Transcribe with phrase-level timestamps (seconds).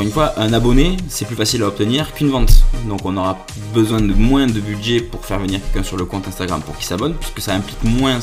[0.00, 2.62] Une fois, un abonné, c'est plus facile à obtenir qu'une vente.
[2.88, 6.28] Donc on aura besoin de moins de budget pour faire venir quelqu'un sur le compte
[6.28, 8.20] Instagram pour qu'il s'abonne, puisque ça implique moins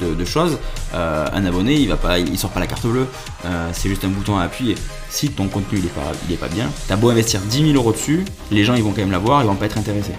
[0.00, 0.58] de, choses.
[0.94, 3.06] Euh, un abonné, il va pas, il sort pas la carte bleue,
[3.44, 4.76] euh, c'est juste un bouton à appuyer.
[5.08, 7.74] Si ton contenu il est pas, il est pas bien, t'as beau investir 10 000
[7.74, 10.14] euros dessus, les gens ils vont quand même l'avoir, ils vont pas être intéressés.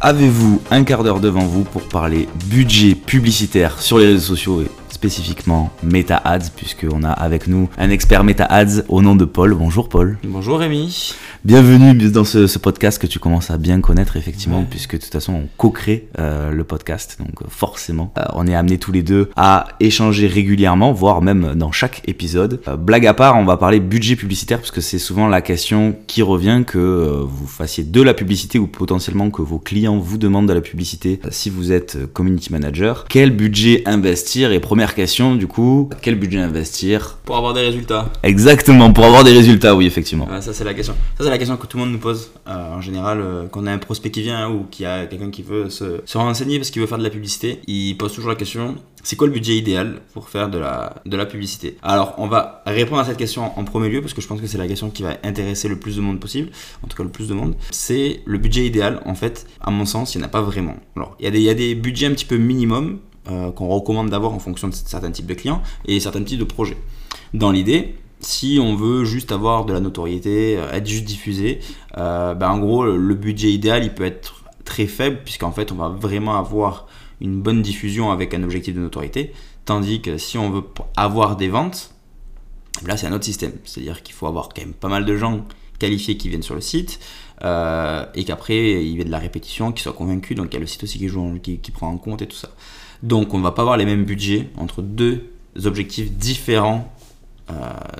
[0.00, 4.70] Avez-vous un quart d'heure devant vous pour parler budget publicitaire sur les réseaux sociaux et
[5.00, 9.54] spécifiquement Meta Ads, puisqu'on a avec nous un expert Meta Ads au nom de Paul.
[9.54, 10.18] Bonjour Paul.
[10.24, 11.14] Bonjour Rémi.
[11.42, 15.32] Bienvenue dans ce, podcast que tu commences à bien connaître effectivement, puisque de toute façon
[15.32, 19.30] on co-crée euh, le podcast, donc euh, forcément euh, on est amené tous les deux
[19.36, 22.60] à échanger régulièrement, voire même dans chaque épisode.
[22.78, 26.20] blague à part, on va parler budget publicitaire, parce que c'est souvent la question qui
[26.20, 30.52] revient que vous fassiez de la publicité ou potentiellement que vos clients vous demandent de
[30.52, 33.06] la publicité si vous êtes community manager.
[33.08, 34.52] Quel budget investir?
[34.52, 38.10] Et première question du coup, quel budget investir Pour avoir des résultats.
[38.22, 40.28] Exactement, pour avoir des résultats, oui effectivement.
[40.40, 43.20] ça c'est la question la question que tout le monde nous pose euh, en général
[43.20, 45.70] euh, quand on a un prospect qui vient ou qu'il y a quelqu'un qui veut
[45.70, 47.60] se, renseigner parce qu'il veut faire de la publicité.
[47.66, 51.16] Il pose toujours la question c'est quoi le budget idéal pour faire de la, de
[51.16, 51.78] la publicité?
[51.82, 54.46] Alors, on va répondre à cette question en premier lieu parce que je pense que
[54.46, 56.50] c'est la question qui va intéresser le plus de monde possible,
[56.84, 57.54] en tout cas le plus de monde.
[57.70, 60.76] C'est le budget idéal, en fait, à mon sens, il n'y en a pas vraiment.
[60.96, 63.52] Alors, il y, a des, il y a des budgets un petit peu minimum euh,
[63.52, 66.78] qu'on recommande d'avoir en fonction de certains types de clients et certains types de projets.
[67.34, 71.60] Dans l'idée, si on veut juste avoir de la notoriété, euh, être juste diffusé,
[71.98, 75.74] euh, ben en gros, le budget idéal, il peut être très faible, puisqu'en fait, on
[75.74, 76.86] va vraiment avoir
[77.20, 79.34] une bonne diffusion avec un objectif de notoriété.
[79.66, 80.64] Tandis que si on veut
[80.96, 81.94] avoir des ventes,
[82.86, 83.52] là, c'est un autre système.
[83.64, 85.44] C'est-à-dire qu'il faut avoir quand même pas mal de gens
[85.78, 87.00] qualifiés qui viennent sur le site,
[87.42, 90.60] et qu'après, il y ait de la répétition, qu'ils soient convaincus, donc il y a
[90.60, 92.48] le site aussi qui, joue, qui prend en compte et tout ça.
[93.02, 95.24] Donc, on ne va pas avoir les mêmes budgets entre deux
[95.64, 96.92] objectifs différents
[97.50, 97.54] euh,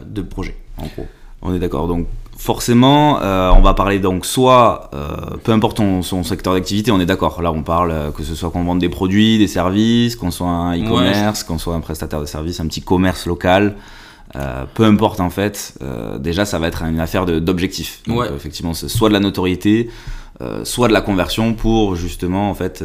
[0.06, 1.06] de projet, en gros.
[1.42, 1.88] On est d'accord.
[1.88, 2.06] Donc
[2.36, 7.06] forcément, euh, on va parler donc soit, euh, peu importe son, secteur d'activité, on est
[7.06, 7.40] d'accord.
[7.42, 10.78] Là, on parle que ce soit qu'on vende des produits, des services, qu'on soit un
[10.78, 13.76] e-commerce, qu'on soit un prestataire de services, un petit commerce local.
[14.74, 15.78] peu importe en fait,
[16.18, 18.02] déjà ça va être une affaire d'objectif.
[18.06, 18.28] Ouais.
[18.34, 19.90] effectivement, c'est soit de la notoriété,
[20.64, 22.84] soit de la conversion pour justement en fait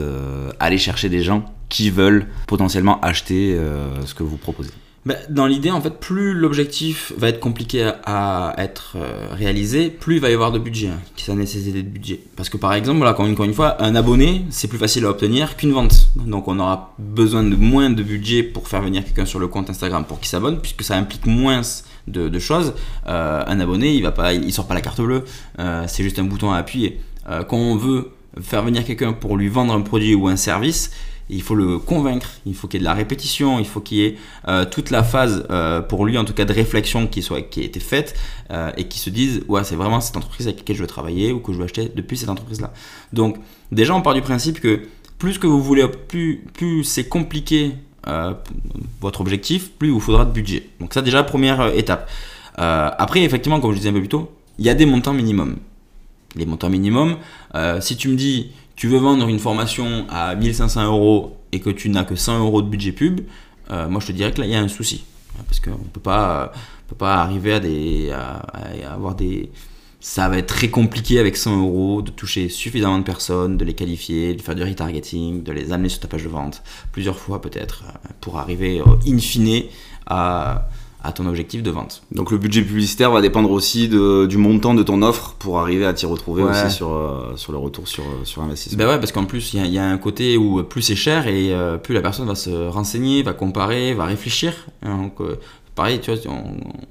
[0.59, 3.57] aller chercher des gens qui veulent potentiellement acheter
[4.05, 4.71] ce que vous proposez.
[5.05, 10.15] Bah, dans l'idée, en fait, plus l'objectif va être compliqué à, être euh, réalisé, plus
[10.15, 12.19] il va y avoir de budget, hein, ça nécessite de budget.
[12.35, 15.57] Parce que par exemple, là, encore une, fois, un abonné, c'est plus facile à obtenir
[15.57, 16.09] qu'une vente.
[16.15, 19.69] Donc on aura besoin de moins de budget pour faire venir quelqu'un sur le compte
[19.69, 21.61] Instagram pour qu'il s'abonne, puisque ça implique moins
[22.07, 22.73] de, choses.
[23.05, 25.23] Euh, un abonné, il va pas, il sort pas la carte bleue,
[25.59, 26.99] euh, c'est juste un bouton à appuyer.
[27.47, 28.09] quand on veut
[28.41, 30.89] faire venir quelqu'un pour lui vendre un produit ou un service,
[31.29, 33.97] il faut le convaincre, il faut qu'il y ait de la répétition, il faut qu'il
[33.97, 37.23] y ait euh, toute la phase, euh, pour lui en tout cas, de réflexion qui,
[37.23, 38.15] soit, qui a été faite
[38.51, 41.31] euh, et qui se dise, ouais, c'est vraiment cette entreprise avec laquelle je veux travailler
[41.31, 42.73] ou que je veux acheter depuis cette entreprise-là.
[43.11, 43.37] Donc,
[43.71, 44.81] déjà, on part du principe que
[45.17, 47.71] plus que vous voulez, plus, plus c'est compliqué
[49.01, 50.69] votre objectif, plus il vous faudra de budget.
[50.79, 52.07] Donc, ça, déjà, première étape.
[52.55, 55.55] après, effectivement, comme je disais un peu plus tôt, il y a des montants minimums.
[56.35, 57.17] Les montants minimums,
[57.79, 61.89] si tu me dis tu veux vendre une formation à 1500 euros et que tu
[61.89, 63.21] n'as que 100 euros de budget pub,
[63.71, 65.05] euh, moi je te dirais que là il y a un souci.
[65.47, 66.51] Parce qu'on ne peut pas,
[67.01, 69.51] arriver à, des, à, avoir des.
[69.99, 73.73] Ça va être très compliqué avec 100 euros de toucher suffisamment de personnes, de les
[73.73, 76.61] qualifier, de faire du retargeting, de les amener sur ta page de vente
[76.91, 79.63] plusieurs fois peut-être euh, pour arriver euh, in fine
[80.05, 80.69] à
[81.05, 82.03] à ton objectif de vente.
[82.11, 85.93] Donc le budget publicitaire va dépendre aussi du montant de ton offre pour arriver à
[85.93, 88.77] t'y retrouver aussi sur, euh, sur le retour sur, euh, sur investissement.
[88.77, 91.53] Ben ouais, parce qu'en plus, il y, a un côté où plus c'est cher et
[91.53, 94.53] euh, plus la personne va se renseigner, va comparer, va réfléchir.
[94.83, 95.19] Donc,
[95.75, 96.43] pareil, tu vois, on,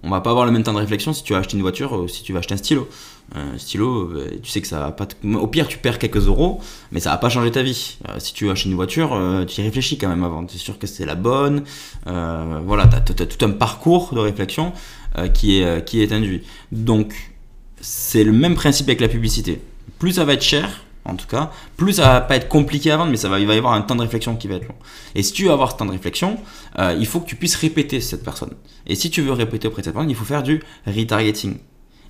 [0.02, 1.92] on, va pas avoir le même temps de réflexion si tu vas acheter une voiture
[1.92, 2.88] ou si tu vas acheter un stylo
[3.32, 5.08] un stylo, euh, tu sais que ça va pas.
[5.24, 6.60] Au pire, tu perds quelques euros,
[6.92, 7.96] mais ça va pas changer ta vie.
[8.08, 10.44] Euh, si tu achètes une voiture, euh, tu y réfléchis quand même avant.
[10.44, 11.64] Tu es sûr que c'est la bonne.
[12.04, 14.72] voilà, tu as, tout un parcours de réflexion
[15.32, 16.42] qui, est, qui est induit.
[16.72, 17.14] Donc,
[17.80, 19.60] c'est le même principe avec la publicité.
[19.98, 22.96] Plus ça va être cher, en tout cas, plus ça va pas être compliqué à
[22.96, 24.68] vendre, mais ça va, il va y avoir un temps de réflexion qui va être
[24.68, 24.74] long.
[25.14, 26.38] Et si tu veux avoir ce temps de réflexion,
[26.78, 28.52] il faut que tu puisses répéter cette personne.
[28.86, 31.58] Et si tu veux répéter auprès de cette personne, il faut faire du retargeting.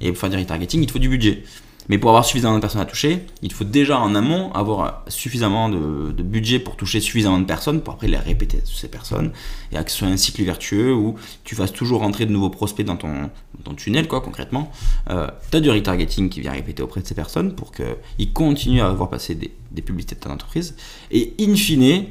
[0.01, 1.43] Et pour faire du retargeting, il te faut du budget.
[1.89, 5.69] Mais pour avoir suffisamment de personnes à toucher, il faut déjà en amont avoir suffisamment
[5.69, 9.33] de, budget pour toucher suffisamment de personnes pour après les répéter ces personnes
[9.73, 12.85] et que ce soit un cycle vertueux où tu fasses toujours rentrer de nouveaux prospects
[12.85, 13.31] dans ton,
[13.77, 14.71] tunnel, quoi, concrètement.
[15.11, 18.83] Euh, tu as du retargeting qui vient répéter auprès de ces personnes pour qu'ils continuent
[18.83, 20.77] à avoir passé des, publicités de ta entreprise
[21.11, 22.07] et in fine,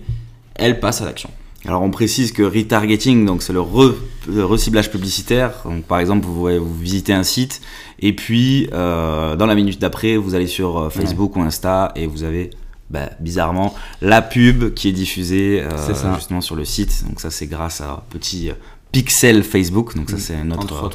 [0.55, 1.29] elles passent à l'action.
[1.65, 5.53] Alors on précise que retargeting, donc c'est le, reciblage publicitaire.
[5.63, 7.61] Donc, par exemple, vous visitez un site
[8.05, 12.05] et puis euh, dans la minute d'après, vous allez sur euh, Facebook ou Insta et
[12.05, 12.49] vous avez
[12.89, 17.05] bah, bizarrement la pub qui est diffusée euh, justement sur le site.
[17.07, 18.51] Donc ça c'est grâce à petit
[18.91, 19.95] pixel Facebook.
[19.95, 20.91] Donc ça c'est une autre,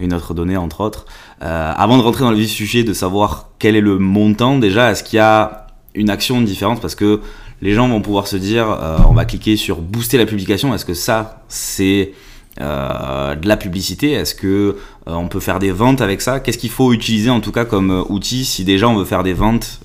[0.00, 1.06] une autre donnée entre autres.
[1.40, 5.02] avant de rentrer dans le vif sujet, de savoir quel est le montant déjà, est-ce
[5.02, 6.82] qu'il y a une action différente?
[6.82, 7.22] Parce que
[7.62, 8.66] les gens vont pouvoir se dire
[9.08, 12.12] on va cliquer sur booster la publication est-ce que ça c'est
[12.60, 14.74] euh, de la publicité Est-ce que euh,
[15.06, 16.40] on peut faire des ventes avec ça?
[16.40, 19.32] Qu'est-ce qu'il faut utiliser en tout cas comme outil si déjà on veut faire des
[19.32, 19.80] ventes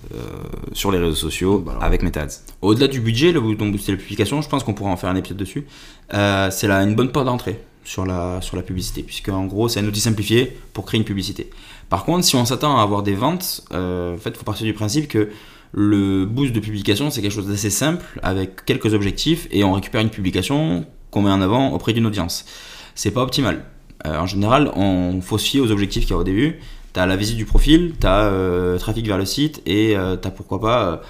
[0.72, 4.42] sur les réseaux sociaux bah avec MetaAds Au-delà du budget, le bouton booster la publication,
[4.42, 5.66] je pense qu'on pourra en faire un épisode dessus.
[6.10, 9.82] c'est là une bonne porte d'entrée sur la, sur la publicité, puisque en gros c'est
[9.82, 11.50] un outil simplifié pour créer une publicité.
[11.90, 14.74] Par contre, si on s'attend à avoir des ventes, en fait, il faut partir du
[14.74, 15.30] principe que
[15.76, 20.00] le boost de publication, c'est quelque chose d'assez simple, avec quelques objectifs, et on récupère
[20.00, 22.46] une publication qu'on met en avant auprès d'une audience.
[22.94, 23.64] C'est pas optimal.
[24.06, 26.60] Euh, en général, on faut se fier aux objectifs qu'il y a au début.
[26.94, 30.18] Tu as la visite du profil, tu as euh, trafic vers le site, et euh,
[30.22, 31.02] tu as pourquoi pas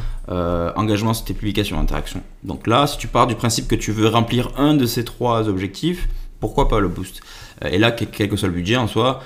[0.75, 2.21] engagement sur tes publications, interaction.
[2.43, 5.49] Donc là, si tu pars du principe que tu veux remplir un de ces trois
[5.49, 6.07] objectifs,
[6.39, 7.21] pourquoi pas le boost?
[7.63, 9.21] Et là, quel que soit le budget en soi,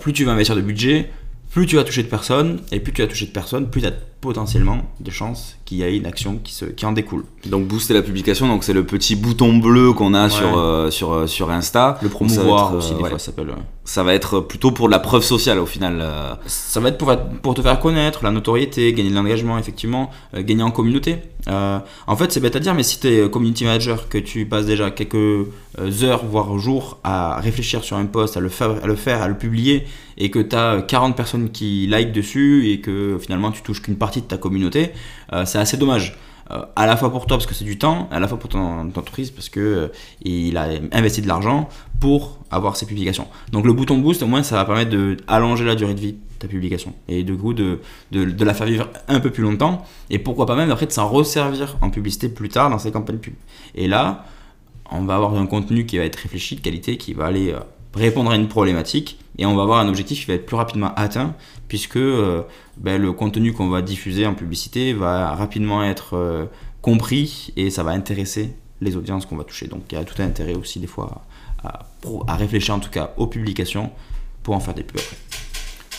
[0.00, 1.10] plus tu vas investir de budget,
[1.50, 3.88] plus tu vas toucher de personnes, et plus tu vas toucher de personnes, plus tu
[3.88, 7.24] as potentiellement des chances qu'il y ait une action qui, se, qui en découle.
[7.46, 11.12] Donc booster la publication, donc c'est le petit bouton bleu qu'on a sur, euh, sur,
[11.12, 11.98] euh, sur Insta.
[12.02, 13.54] Le promouvoir aussi, des fois, ça s'appelle.
[13.84, 15.98] Ça va être plutôt pour la preuve sociale au final.
[16.00, 16.34] Euh.
[16.46, 20.62] Ça va être pour, pour te faire connaître, la notoriété, gagner de l'engagement, effectivement, gagner
[20.62, 21.18] en communauté.
[21.46, 24.66] en fait, c'est bête à dire, mais si tu es community manager, que tu passes
[24.66, 25.46] déjà quelques
[26.02, 29.28] heures, voire jours à réfléchir sur un post, à le faire, à le, faire, à
[29.28, 29.84] le publier,
[30.18, 33.96] et que tu as 40 personnes qui like dessus, et que finalement tu touches qu'une
[33.96, 34.90] partie de ta communauté,
[35.44, 36.16] c'est assez dommage.
[36.50, 38.48] Euh, à la fois pour toi parce que c'est du temps, à la fois pour
[38.50, 39.88] ton, entreprise parce que euh,
[40.22, 41.68] il a investi de l'argent
[42.00, 43.28] pour avoir ses publications.
[43.52, 46.18] Donc le bouton boost, au moins, ça va permettre d'allonger la durée de vie de
[46.40, 47.80] ta publication et de coup de,
[48.10, 51.08] de, la faire vivre un peu plus longtemps et pourquoi pas même après de s'en
[51.08, 53.34] resservir en publicité plus tard dans ses campagnes pub.
[53.76, 54.24] Et là,
[54.90, 57.60] on va avoir un contenu qui va être réfléchi, de qualité, qui va aller euh,
[57.94, 60.94] répondre à une problématique et on va avoir un objectif qui va être plus rapidement
[60.94, 61.34] atteint
[61.68, 62.42] puisque euh,
[62.76, 66.46] ben, le contenu qu'on va diffuser en publicité va rapidement être euh,
[66.82, 69.66] compris et ça va intéresser les audiences qu'on va toucher.
[69.66, 71.24] Donc il y a tout intérêt aussi des fois
[71.62, 73.90] à, réfléchir en tout cas aux publications
[74.42, 75.00] pour en faire des pubs.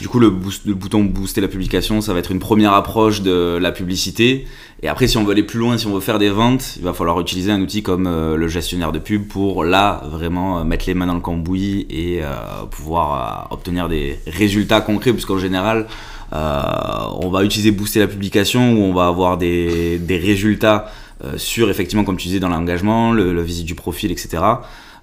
[0.02, 3.72] Du coup, le, bouton booster la publication, ça va être une première approche de la
[3.72, 4.48] publicité.
[4.82, 6.84] Et après, si on veut aller plus loin, si on veut faire des ventes, il
[6.84, 10.64] va falloir utiliser un outil comme euh, le gestionnaire de pub pour là vraiment euh,
[10.64, 12.32] mettre les mains dans le cambouis et euh,
[12.72, 15.86] pouvoir obtenir des résultats concrets, puisqu'en général,
[16.32, 20.92] on va utiliser booster la publication où on va avoir des, résultats
[21.38, 24.40] sur effectivement, comme tu disais, dans l'engagement, le, le visite du profil, etc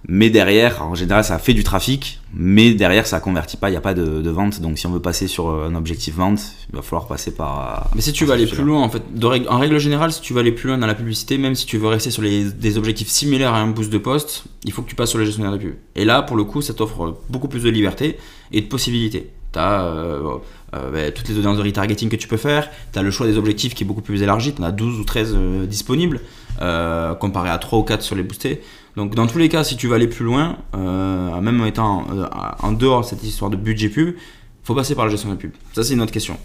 [0.07, 3.77] mais derrière, en général, ça fait du trafic, mais derrière, ça convertit pas, il n'y
[3.77, 4.61] a pas de, vente.
[4.61, 6.41] Donc, si on veut passer sur euh, un objectif vente,
[6.71, 7.59] il va falloir passer par.
[7.59, 9.03] Euh, mais si tu veux aller plus loin, en fait,
[9.49, 11.79] en règle générale, si tu veux aller plus loin dans la publicité, même si tu
[11.79, 14.95] veux rester sur des objectifs similaires à un boost de poste, il faut que tu
[14.95, 15.75] passes sur le gestionnaire de pub.
[15.97, 18.19] Et là, pour le coup, ça t'offre beaucoup plus de liberté
[18.53, 19.31] et de possibilités.
[19.53, 20.39] Tu as euh,
[20.73, 23.37] bah, toutes les audiences de retargeting que tu peux faire, tu as le choix des
[23.37, 25.37] objectifs qui est beaucoup plus élargi, tu en as 12 ou 13
[25.67, 26.21] disponibles,
[26.59, 28.61] comparé à 3 ou 4 sur les boostés.
[28.99, 32.05] Donc dans tous les cas, si tu veux aller plus loin, euh, même en étant
[32.13, 32.27] euh,
[32.59, 34.17] en dehors de cette histoire de budget pub,
[34.65, 35.53] faut passer par la gestion de pub.
[35.73, 36.37] Ça c'est une autre question.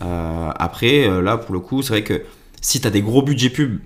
[0.00, 2.22] Euh, après, là pour le coup, c'est vrai que
[2.62, 3.80] si tu as des gros budgets pub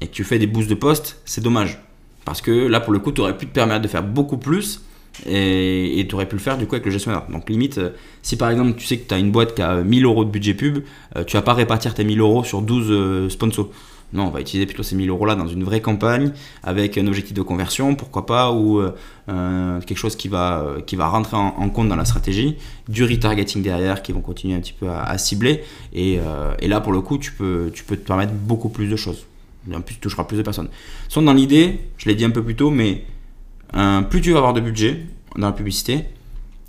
[0.00, 1.82] et que tu fais des boosts de poste, c'est dommage.
[2.24, 4.82] Parce que là pour le coup, tu aurais pu te permettre de faire beaucoup plus
[5.26, 7.24] et tu aurais pu le faire du coup avec le gestionnaire.
[7.28, 7.80] Donc limite,
[8.22, 10.30] si par exemple tu sais que tu as une boîte qui a 1000 euros de
[10.30, 10.84] budget pub,
[11.26, 13.70] tu vas pas répartir tes 1000 euros sur 12 sponsors.
[14.14, 16.30] Non, on va utiliser plutôt ces 1000 euros là dans une vraie campagne
[16.62, 18.94] avec un objectif de conversion, pourquoi pas, ou euh,
[19.28, 22.56] euh, quelque chose qui va, euh, rentrer en, compte dans la stratégie,
[22.88, 25.64] du retargeting derrière qui vont continuer un petit peu à, cibler.
[25.92, 26.20] Et,
[26.62, 29.26] là, pour le coup, tu peux, tu peux te permettre beaucoup plus de choses.
[29.72, 30.68] En plus, tu toucheras plus de personnes.
[31.08, 33.04] Sont dans l'idée, je l'ai dit un peu plus tôt, mais
[34.10, 35.06] plus tu vas avoir de budget
[35.36, 36.04] dans la publicité,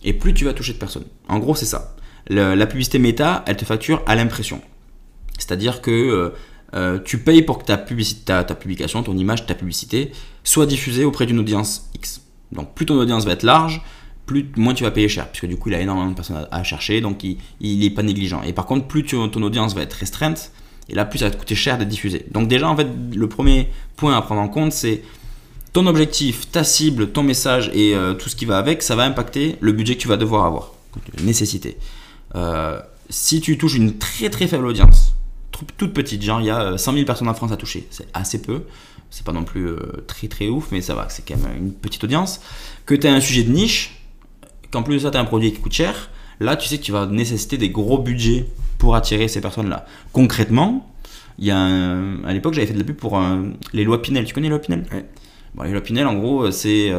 [0.04, 1.06] et plus tu vas toucher de personnes.
[1.30, 1.96] En gros, c'est ça.
[2.28, 4.62] la publicité méta, elle te facture à l'impression.
[5.38, 6.34] C'est-à-dire que
[6.75, 10.12] euh, tu payes pour que ta, publicité, ta, publication, ton image, ta publicité
[10.44, 12.22] soit diffusée auprès d'une audience X.
[12.51, 13.82] Donc plus ton audience va être large,
[14.25, 16.63] plus, moins tu vas payer cher, puisque du coup il a énormément de personnes à,
[16.63, 18.41] chercher, donc il n'est pas négligent.
[18.44, 20.51] Et par contre, plus ton audience va être restreinte,
[20.89, 22.25] et là plus ça va te coûter cher d'être diffusé.
[22.32, 25.01] Donc déjà en fait, le premier point à prendre en compte, c'est
[25.74, 29.03] ton objectif, ta cible, ton message et euh, tout ce qui va avec, ça va
[29.03, 30.74] impacter le budget que tu vas devoir avoir,
[31.24, 31.77] nécessité.
[32.36, 32.79] Euh,
[33.10, 35.14] si tu touches une très très faible audience,
[35.78, 38.42] toute petite, genre il y a 100 000 personnes en France à toucher, c'est assez
[38.42, 38.64] peu,
[39.10, 39.70] c'est pas non plus
[40.08, 42.42] très très ouf, mais ça va, c'est quand même une petite audience.
[42.86, 44.02] Que tu as un sujet de niche,
[44.72, 46.10] qu'en plus de ça tu as un produit qui coûte cher,
[46.40, 48.48] là tu sais que tu vas nécessiter des gros budgets
[48.78, 49.86] pour attirer ces personnes-là.
[50.12, 50.92] Concrètement,
[51.40, 53.22] il y a à l'époque j'avais fait de la pub pour
[53.74, 54.86] les lois Pinel, tu connais les lois Pinel?
[55.64, 56.92] Les lois Pinel en gros c'est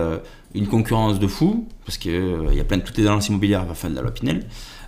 [0.56, 3.62] une concurrence de fou, parce qu'il euh, y a plein de toutes les agences immobilières
[3.62, 4.46] à la fin de la loi Pinel.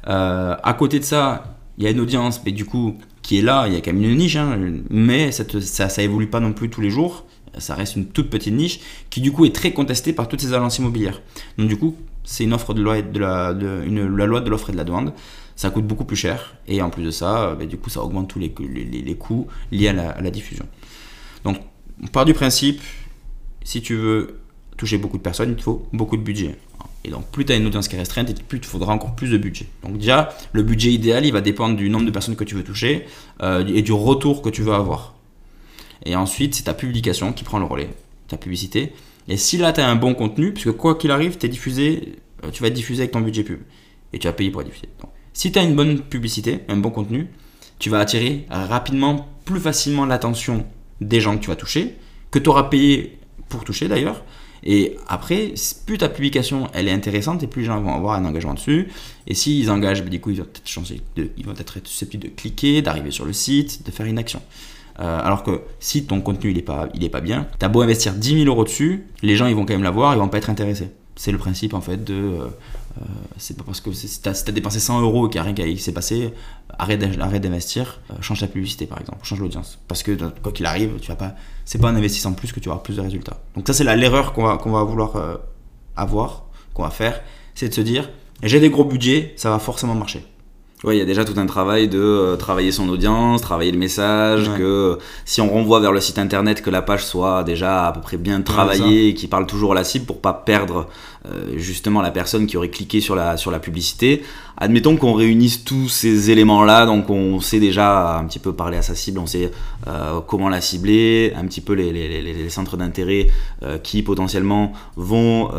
[0.09, 2.97] Euh, à côté de ça, il y a une audience, mais du coup,
[3.29, 4.59] qui est là, il y a quand même une niche, hein,
[4.89, 5.45] mais ça,
[5.91, 7.27] ça évolue pas non plus tous les jours.
[7.59, 8.81] Ça reste une toute petite niche
[9.11, 11.21] qui, du coup, est très contestée par toutes ces agences immobilières.
[11.59, 11.95] Donc, du coup,
[12.25, 13.85] c'est une offre de loi de la, de,
[14.17, 15.13] la loi de l'offre et de la demande.
[15.57, 18.31] Ça coûte beaucoup plus cher, et en plus de ça, bah, du coup, ça augmente
[18.31, 20.65] tous les, les, les coûts liés à la, à la diffusion.
[21.45, 21.59] Donc,
[22.03, 22.81] on part du principe,
[23.63, 24.41] si tu veux
[24.79, 26.57] toucher beaucoup de personnes, il te faut beaucoup de budget.
[27.05, 29.15] Et donc, plus tu as une audience qui est restreinte, plus il te faudra encore
[29.15, 29.67] plus de budget.
[29.83, 32.65] Donc, déjà, le budget idéal, il va dépendre du nombre de personnes que tu veux
[32.65, 33.07] toucher
[33.43, 35.15] euh, et du retour que tu veux avoir.
[36.05, 37.91] Et ensuite, c'est ta publication qui prend le relais,
[38.27, 38.93] ta publicité.
[39.29, 42.63] Et si là, tu as un bon contenu, puisque quoi qu'il arrive, diffusé, euh, tu
[42.63, 43.61] vas être diffusé avec ton budget pub.
[44.13, 44.89] Et tu vas payer pour être diffusé.
[45.01, 47.29] Donc, si tu as une bonne publicité, un bon contenu,
[47.79, 50.67] tu vas attirer rapidement, plus facilement l'attention
[51.01, 51.95] des gens que tu vas toucher,
[52.31, 54.25] que tu auras payé pour toucher d'ailleurs,
[54.65, 55.55] et après,
[55.87, 58.89] plus ta publication elle est intéressante et plus les gens vont avoir un engagement dessus.
[59.27, 62.29] Et s'ils engagent, bah, du coup, ils vont peut-être de, ils vont être susceptibles de
[62.29, 64.43] cliquer, d'arriver sur le site, de faire une action.
[65.01, 67.83] Euh, alors que si ton contenu il n'est pas, il est pas bien, t'as beau
[67.83, 70.39] investir 10 000 euros dessus, les gens ils vont quand même l'avoir, ils vont pas
[70.39, 70.91] être intéressés.
[71.15, 72.39] C'est le principe en fait de.
[72.97, 73.05] Euh, euh,
[73.37, 75.75] c'est pas parce que si t'as as dépensé 100 euros et qu'il n'y a rien
[75.75, 76.33] qui s'est passé,
[76.79, 79.79] arrête d'investir, change la publicité par exemple, change l'audience.
[79.89, 82.69] Parce que quoi qu'il arrive, tu vas pas c'est pas en investissant plus que tu
[82.69, 83.39] auras plus de résultats.
[83.55, 85.37] Donc ça c'est l'erreur qu'on va, qu'on va vouloir euh,
[85.97, 87.21] avoir, qu'on va faire,
[87.55, 88.11] c'est de se dire
[88.43, 90.25] j'ai des gros budgets, ça va forcément marcher.
[90.85, 93.79] Oui, il y a déjà tout un travail de euh, travailler son audience, travailler le
[93.79, 97.93] message, que si on renvoie vers le site internet, que la page soit déjà à
[97.93, 100.87] peu près bien travaillée et qui parle toujours à la cible pour pas perdre
[101.27, 104.23] euh, justement la personne qui aurait cliqué sur la, sur la publicité.
[104.57, 108.83] Admettons qu'on réunisse tous ces éléments-là, donc on sait déjà un petit peu parler à
[108.83, 109.51] sa cible, on sait
[109.89, 113.27] euh, comment la cibler, un petit peu les, les, les centres d'intérêt
[113.83, 115.51] qui potentiellement vont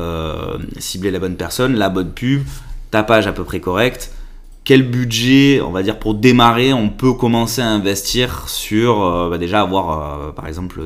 [0.78, 2.44] cibler la bonne personne, la bonne pub,
[2.90, 4.12] ta page à peu près correcte
[4.70, 9.40] quel budget, on va dire, pour démarrer, on peut commencer à investir sur, euh, bah,
[9.40, 10.86] déjà avoir, euh, par exemple,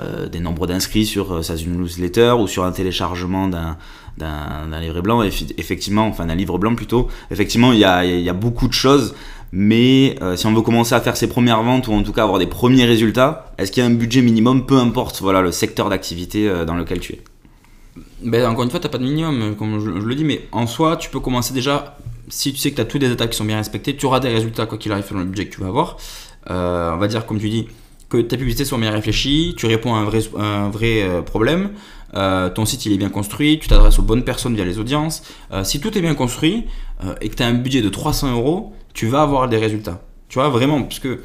[0.00, 6.08] euh, des nombres d'inscrits sur sa newsletter ou sur un téléchargement d'un, livre blanc, effectivement,
[6.08, 7.06] enfin d'un livre blanc plutôt.
[7.30, 9.14] Effectivement, il y a, beaucoup de choses,
[9.52, 12.40] mais si on veut commencer à faire ses premières ventes ou en tout cas avoir
[12.40, 15.22] des premiers résultats, est-ce qu'il y a un budget minimum, peu importe.
[15.22, 17.22] Voilà, le secteur d'activité dans lequel tu es.
[18.24, 20.66] Ben, Encore une fois, tu n'as pas de minimum, comme je, le dis, mais en
[20.66, 21.96] soi, tu peux commencer déjà
[22.28, 24.20] si tu sais que tu as tous les attaques qui sont bien respectés, tu auras
[24.20, 25.96] des résultats quoi qu'il arrive dans le budget que tu vas avoir.
[26.50, 27.68] Euh, on va dire, comme tu dis,
[28.08, 31.70] que ta publicité soit bien réfléchie, tu réponds à un vrai, un vrai euh, problème,
[32.14, 35.22] euh, ton site il est bien construit, tu t'adresses aux bonnes personnes via les audiences.
[35.64, 36.64] si tout est bien construit
[37.20, 40.00] et que tu as un budget de 300 euros, tu vas avoir des résultats.
[40.28, 41.20] Tu vois, vraiment, parce que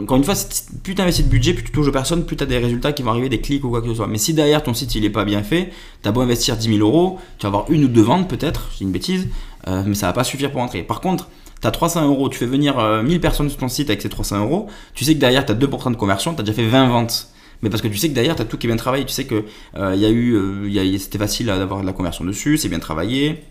[0.00, 0.34] encore une fois,
[0.82, 2.92] plus tu investis de budget, plus tu touches aux personnes, plus tu as des résultats
[2.92, 4.06] qui vont arriver, des clics ou quoi que ce soit.
[4.06, 5.70] Mais si derrière ton site il est pas bien fait,
[6.02, 8.70] tu as beau investir 10 000 euros, tu vas avoir une ou deux ventes peut-être,
[8.76, 9.28] c'est une bêtise,
[9.66, 10.82] euh, mais ça va pas suffire pour entrer.
[10.82, 11.28] Par contre,
[11.60, 14.08] tu as 300 euros, tu fais venir 1000 euh, personnes sur ton site avec ces
[14.08, 16.66] 300 euros, tu sais que derrière tu as 2% de conversion, tu as déjà fait
[16.66, 17.28] 20 ventes.
[17.62, 19.12] Mais parce que tu sais que derrière tu as tout qui est bien travaillé, tu
[19.12, 19.44] sais que
[19.76, 23.42] euh, y a eu, c'était facile d'avoir de la conversion dessus, c'est bien travaillé,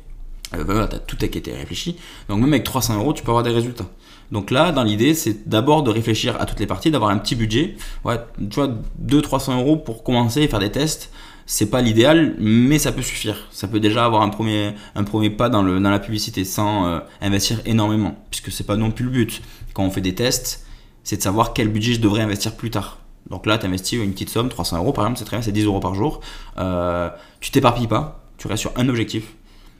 [0.53, 1.97] voilà, as tout a été réfléchi.
[2.29, 3.87] Donc même avec 300 euros, tu peux avoir des résultats.
[4.31, 7.35] Donc là, dans l'idée, c'est d'abord de réfléchir à toutes les parties, d'avoir un petit
[7.35, 7.75] budget.
[8.03, 8.69] Ouais, tu vois,
[9.05, 11.11] 200-300 euros pour commencer et faire des tests.
[11.45, 13.47] C'est pas l'idéal, mais ça peut suffire.
[13.51, 16.87] Ça peut déjà avoir un premier, un premier pas dans, le, dans la publicité sans
[16.87, 19.41] euh, investir énormément, puisque c'est pas non plus le but.
[19.73, 20.65] Quand on fait des tests,
[21.05, 22.99] c'est de savoir quel budget je devrais investir plus tard.
[23.29, 25.53] Donc là, tu investis une petite somme, 300 euros par exemple, c'est très bien, c'est
[25.53, 26.19] 10 euros par jour.
[26.57, 29.33] Euh, tu t'éparpilles pas, tu restes sur un objectif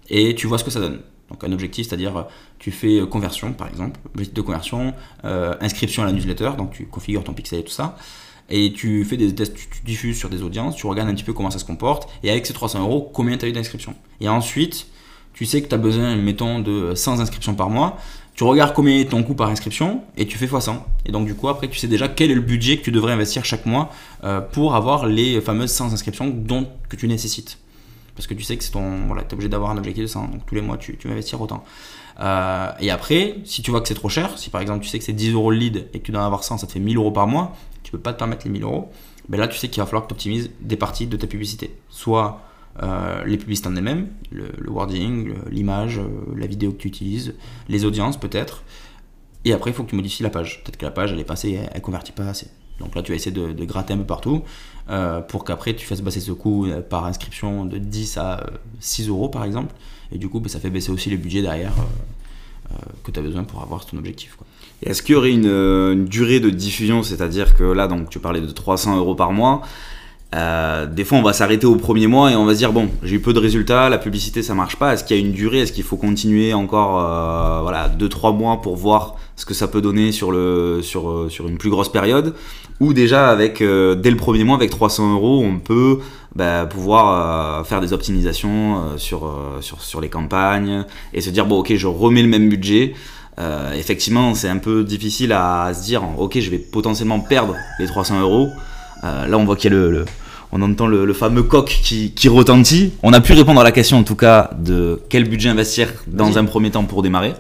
[0.10, 1.00] et tu vois ce que ça donne.
[1.30, 2.26] Donc un objectif, c'est-à-dire
[2.60, 4.94] tu fais conversion par exemple, objectif de conversion,
[5.26, 7.98] euh, inscription à la newsletter, donc tu configures ton pixel et tout ça,
[8.50, 11.34] et tu fais des tests, tu, diffuses sur des audiences, tu regardes un petit peu
[11.34, 13.96] comment ça se comporte, et avec ces 300 euros, combien tu as eu d'inscriptions?
[14.22, 14.88] Et ensuite,
[15.34, 17.98] tu sais que tu as besoin, mettons, de 100 inscriptions par mois,
[18.34, 20.78] tu regardes combien est ton coût par inscription, et tu fais x100.
[21.06, 23.12] Et donc du coup, après, tu sais déjà quel est le budget que tu devrais
[23.12, 23.92] investir chaque mois
[24.24, 27.58] euh, pour avoir les fameuses 100 inscriptions dont, que tu nécessites
[28.18, 30.28] parce que tu sais que c'est ton voilà es obligé d'avoir un objectif de 100
[30.28, 31.64] donc tous les mois tu, tu vas investir autant.
[32.20, 35.00] Euh, et après si tu vois que c'est trop cher si par exemple tu sais
[35.00, 36.80] que c'est 10 euros le lead et que tu dois avoir 100 ça te fait
[36.80, 37.56] 1000 euros par mois
[37.88, 38.92] tu peux pas te permettre les 1000 euros.
[39.30, 41.74] Ben là tu sais qu'il va falloir que tu optimises des parties de ta publicité.
[41.88, 42.42] Soit
[42.84, 47.34] euh, les publicités en elles-mêmes, le, wording, l'image, euh, la vidéo que tu utilises,
[47.70, 48.64] les audiences peut-être,
[49.46, 50.62] Et après, il faut que tu modifies la page.
[50.64, 52.48] Peut-être que la page, elle est passée, elle, convertit pas assez.
[52.80, 54.44] Donc là, tu vas essayer de, gratter un peu partout
[54.90, 58.46] euh, pour qu'après, tu fasses baisser ce coût euh, par inscription de 10 à
[58.80, 59.74] 6 euros, par exemple.
[60.12, 61.74] Et du coup, ben, ça fait baisser aussi les budgets derrière
[63.04, 64.38] que tu as besoin pour avoir ton objectif.
[64.84, 67.02] Est-ce qu'il y aurait une, durée de diffusion?
[67.02, 69.62] C'est-à-dire que là, donc, tu parlais de 300 euros par mois.
[70.36, 72.90] Euh, des fois, on va s'arrêter au premier mois et on va se dire bon,
[73.02, 74.94] j'ai eu peu de résultats, la publicité ça marche pas.
[74.94, 75.60] Est-ce qu'il y a une durée?
[75.60, 79.70] Est-ce qu'il faut continuer encore euh, voilà deux trois mois pour voir ce que ça
[79.70, 82.36] peut donner sur le sur euh, sur une plus grosse période?
[82.82, 85.98] Ou déjà avec dès le premier mois avec 300 euros, on peut
[86.36, 91.74] bah, pouvoir faire des optimisations sur, sur sur les campagnes et se dire bon ok,
[91.74, 92.94] je remets le même budget.
[93.74, 98.22] effectivement, c'est un peu difficile à se dire ok, je vais potentiellement perdre les 300
[98.22, 98.50] euros.
[99.08, 100.06] Euh, là, on voit qu'il y a le,
[100.52, 102.94] on entend le, fameux coq qui, retentit.
[103.04, 106.38] On a pu répondre à la question, en tout cas, de quel budget investir dans
[106.38, 107.34] un premier temps pour démarrer.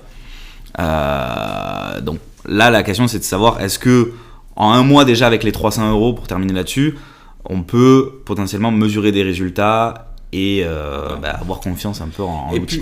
[0.79, 4.13] Euh, donc là, la question, c'est de savoir est-ce que
[4.55, 6.97] en un mois déjà avec les 300 euros pour terminer là-dessus,
[7.45, 12.81] on peut potentiellement mesurer des résultats et euh, bah, avoir confiance un peu en, l'outil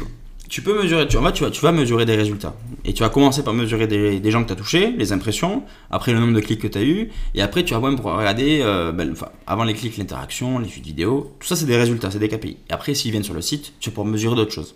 [0.49, 2.55] tu peux mesurer, tu, en tu, vas, tu vas mesurer des résultats.
[2.83, 6.13] Et tu vas commencer par mesurer des, gens que tu as touchés, les impressions, après
[6.13, 8.59] le nombre de clics que tu as eu, et après tu vas même pour regarder,
[8.61, 9.13] euh, ben,
[9.47, 12.57] avant les clics, l'interaction, les vues vidéo, tout ça c'est des résultats, c'est des KPI.
[12.69, 14.75] Et après, s'ils viennent sur le site, tu vas pouvoir mesurer d'autres choses.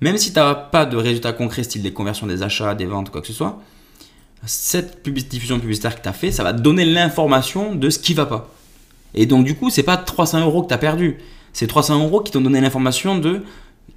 [0.00, 3.10] Même si tu n'as pas de résultats concrets, style des conversions des achats, des ventes,
[3.10, 3.60] quoi que ce soit,
[4.46, 8.14] cette diffusion publicitaire que tu as fait, ça va te donner l'information de ce qui
[8.14, 8.50] va pas.
[9.14, 11.18] Et donc du coup, c'est pas 300 euros que tu as perdu,
[11.52, 13.42] c'est 300 euros qui t'ont donné l'information de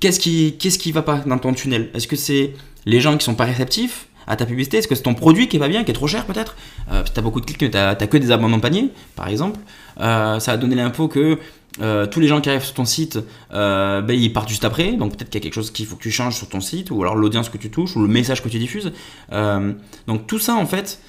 [0.04, 1.90] qu'est-ce qui, qu'est-ce qui va pas dans ton tunnel?
[1.94, 2.56] Est-ce que c'est
[2.86, 4.80] les gens qui sont pas réceptifs à ta publicité?
[4.80, 6.58] Est-ce que c'est ton produit qui va bien, qui est trop cher peut-être?
[6.92, 9.30] Euh, Tu as beaucoup de clics, mais tu n'as que des abandons de panier, par
[9.30, 9.62] exemple.
[10.02, 11.40] Euh, ça a donné l'info que
[11.82, 13.18] euh, tous les gens qui arrivent sur ton site,
[13.50, 14.92] ben, ils partent juste après.
[14.92, 16.92] Donc peut-être qu'il y a quelque chose qu'il faut que tu changes sur ton site,
[16.92, 18.92] ou alors l'audience que tu touches, ou le message que tu diffuses.
[19.32, 21.00] donc tout ça, en fait,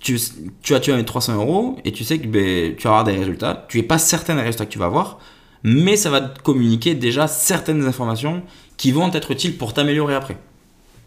[0.00, 0.18] tu,
[0.62, 3.18] tu, as, tu as 300 euros et tu sais que ben, tu vas avoir des
[3.18, 3.66] résultats.
[3.68, 5.18] Tu n'es pas certain des résultats que tu vas avoir
[5.62, 8.42] mais ça va te communiquer déjà certaines informations
[8.76, 10.38] qui vont être utiles pour t'améliorer après.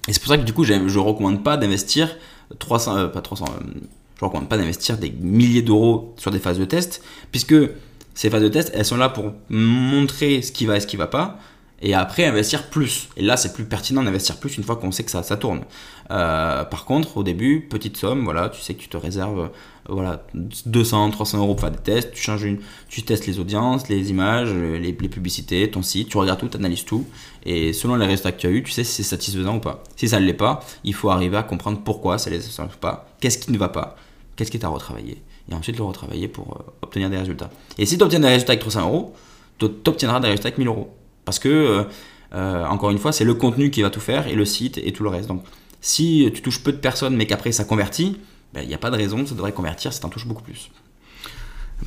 [0.08, 2.16] Et c'est pour ça que du coup, je ne recommande pas d'investir
[2.60, 3.64] 300, euh, pas 300, euh,
[4.20, 7.56] je recommande pas d'investir des milliers d'euros sur des phases de test, puisque
[8.14, 10.98] ces phases de test, elles sont là pour montrer ce qui va et ce qui
[10.98, 11.40] va pas,
[11.84, 13.10] et après investir plus.
[13.18, 15.62] Et là, c'est plus pertinent d'investir plus une fois qu'on sait que ça, tourne.
[16.12, 19.52] Euh, par contre, au début, petite somme, voilà, tu sais que tu te réserves
[19.90, 23.90] voilà, 200, 300 euros pour faire des tests, tu changes une, tu testes les audiences,
[23.90, 27.06] les images, les, publicités, ton site, tu regardes tout, tu analyses tout,
[27.46, 29.84] et selon les résultats que tu as eu, tu sais si c'est satisfaisant ou pas.
[29.98, 33.10] Si ça ne l'est pas, il faut arriver à comprendre pourquoi ça ne l'est pas,
[33.20, 33.98] qu'est-ce qui ne va pas,
[34.38, 37.50] qu'est-ce qui est à retravailler, et ensuite le retravailler pour euh, obtenir des résultats.
[37.78, 39.14] Et si tu obtiens des résultats avec 300 euros,
[39.60, 40.96] tu obtiendras des résultats avec 1000 euros.
[41.26, 41.84] Parce que, euh,
[42.34, 44.92] euh, encore une fois, c'est le contenu qui va tout faire, et le site, et
[44.92, 45.28] tout le reste.
[45.28, 45.44] Donc,
[45.82, 48.18] si tu touches peu de personnes, mais qu'après ça convertit,
[48.54, 50.70] il ben, n'y a pas de raison, ça devrait convertir, ça t'en touche beaucoup plus.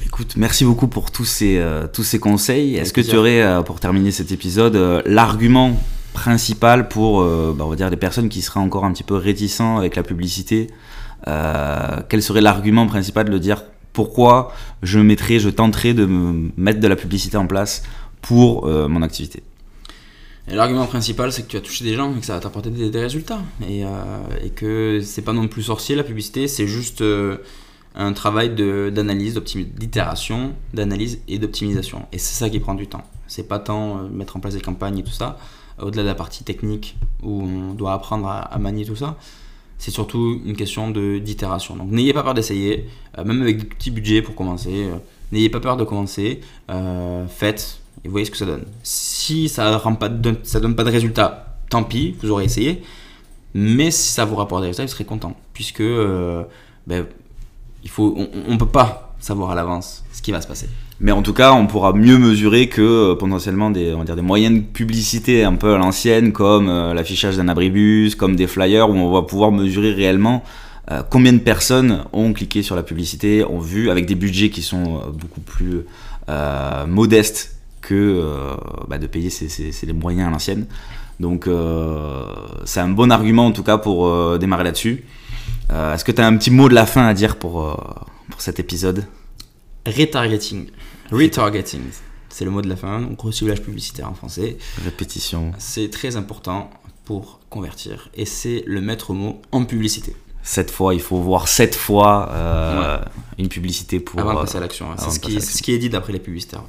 [0.05, 2.77] Écoute, merci beaucoup pour tous ces, euh, tous ces conseils.
[2.77, 5.81] Est-ce que tu aurais, euh, pour terminer cet épisode, euh, l'argument
[6.13, 9.77] principal pour, bah, on va dire, les personnes qui seraient encore un petit peu réticents
[9.77, 10.69] avec la publicité
[11.27, 16.89] Quel serait l'argument principal de dire pourquoi je mettrais, je tenterais de me mettre de
[16.89, 17.83] la publicité en place
[18.23, 19.43] pour mon activité
[20.49, 23.01] L'argument principal, c'est que tu as touché des gens et que ça va t'apporter des,
[23.01, 23.41] résultats.
[23.69, 23.89] Et, euh,
[24.45, 27.39] et que c'est pas non plus sorcier la publicité, c'est juste euh,
[27.97, 28.51] un travail
[28.93, 32.07] d'analyse, d'itération, d'analyse et d'optimisation.
[32.13, 33.03] Et c'est ça qui prend du temps.
[33.27, 35.37] C'est pas tant euh, mettre en place des campagnes et tout ça,
[35.83, 39.17] au-delà de la partie technique où on doit apprendre à, manier tout ça.
[39.79, 41.75] C'est surtout une question d'itération.
[41.75, 44.91] Donc n'ayez pas peur d'essayer, euh, même avec des petits budgets pour commencer.
[45.33, 46.41] n'ayez pas peur de commencer.
[47.29, 48.63] faites et vous voyez ce que ça donne.
[48.85, 52.83] Si ça ne donne pas de résultat, tant pis, vous aurez essayé.
[53.53, 55.37] Mais si ça vous rapporte des résultats, vous serez content.
[55.53, 56.45] Puisque euh,
[56.87, 57.05] ben,
[57.83, 58.17] il faut,
[58.47, 60.69] on ne peut pas savoir à l'avance ce qui va se passer.
[61.01, 64.15] Mais en tout cas, on pourra mieux mesurer que euh, potentiellement des, on va dire,
[64.15, 68.47] des moyens de publicité un peu à l'ancienne, comme euh, l'affichage d'un abribus, comme des
[68.47, 70.45] flyers, où on va pouvoir mesurer réellement
[71.11, 75.03] combien de personnes ont cliqué sur la publicité, ont vu, avec des budgets qui sont
[75.19, 75.85] beaucoup plus
[76.87, 77.56] modestes
[77.87, 78.55] que euh,
[78.89, 80.67] bah, de payer c'est les moyens à l'ancienne.
[81.21, 82.25] Donc euh,
[82.65, 85.05] c'est un bon argument en tout cas pour euh, démarrer là-dessus.
[85.71, 87.55] Est-ce que tu as un petit mot de la fin à dire pour,
[88.31, 89.05] pour cet épisode?
[89.87, 90.67] Retargeting.
[91.11, 91.83] Retargeting.
[92.29, 94.59] C'est le mot de la fin, donc reciblage publicitaire en français.
[94.85, 95.53] Répétition.
[95.59, 96.71] C'est très important
[97.05, 100.15] pour convertir et c'est le maître mot en publicité.
[100.43, 103.03] Cette fois, il faut voir sept fois
[103.39, 104.21] une publicité pour.
[104.21, 104.87] Avant de passer à l'action.
[104.99, 106.63] C'est ce, ce, qui est dit d'après les publicitaires.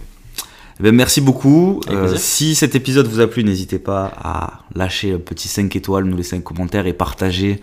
[0.80, 1.82] Eh ben, merci beaucoup.
[1.90, 6.04] Euh, si cet épisode vous a plu, n'hésitez pas à lâcher un petit 5 étoiles,
[6.06, 7.62] nous laisser un commentaire et partager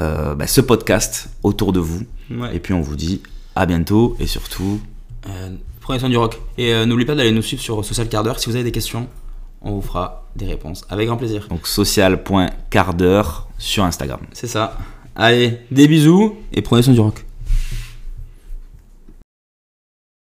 [0.00, 2.02] euh, bah, ce podcast autour de vous.
[2.30, 2.56] Ouais.
[2.56, 3.22] Et puis on vous dit
[3.54, 4.80] à bientôt et surtout,
[5.28, 5.50] Euh,
[5.80, 6.40] prenez soin du rock.
[6.58, 8.38] Et n'oubliez pas d'aller nous suivre sur Social Quart d'heure.
[8.38, 9.08] Si vous avez des questions,
[9.62, 11.46] on vous fera des réponses avec grand plaisir.
[11.48, 14.20] donc social.quart d'heure sur Instagram.
[14.32, 14.76] C'est ça.
[15.16, 17.24] Allez, des bisous et prenez soin du rock.